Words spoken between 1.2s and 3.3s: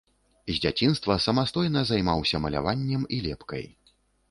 самастойна займаўся маляваннем і